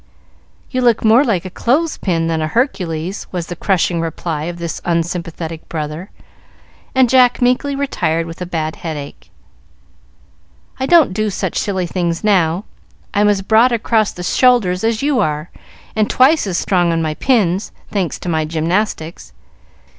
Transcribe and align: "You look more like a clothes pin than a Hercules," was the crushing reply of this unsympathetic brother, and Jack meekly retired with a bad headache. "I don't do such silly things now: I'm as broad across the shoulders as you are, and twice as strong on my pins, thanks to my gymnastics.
"You 0.71 0.81
look 0.81 1.05
more 1.05 1.23
like 1.23 1.45
a 1.45 1.51
clothes 1.51 1.99
pin 1.99 2.25
than 2.25 2.41
a 2.41 2.47
Hercules," 2.47 3.27
was 3.31 3.45
the 3.45 3.55
crushing 3.55 4.01
reply 4.01 4.45
of 4.45 4.57
this 4.57 4.81
unsympathetic 4.83 5.69
brother, 5.69 6.09
and 6.95 7.07
Jack 7.07 7.39
meekly 7.39 7.75
retired 7.75 8.25
with 8.25 8.41
a 8.41 8.47
bad 8.47 8.77
headache. 8.77 9.29
"I 10.79 10.87
don't 10.87 11.13
do 11.13 11.29
such 11.29 11.59
silly 11.59 11.85
things 11.85 12.23
now: 12.23 12.65
I'm 13.13 13.29
as 13.29 13.43
broad 13.43 13.71
across 13.71 14.11
the 14.11 14.23
shoulders 14.23 14.83
as 14.83 15.03
you 15.03 15.19
are, 15.19 15.51
and 15.95 16.09
twice 16.09 16.47
as 16.47 16.57
strong 16.57 16.91
on 16.91 17.03
my 17.03 17.13
pins, 17.13 17.71
thanks 17.91 18.17
to 18.21 18.27
my 18.29 18.43
gymnastics. 18.43 19.33